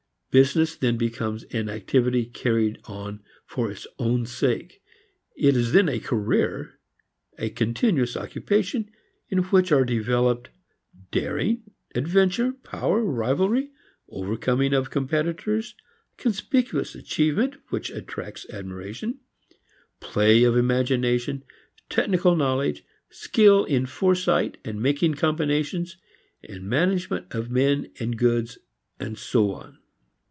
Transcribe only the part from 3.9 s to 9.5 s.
own sake. It is then a career, a continuous occupation in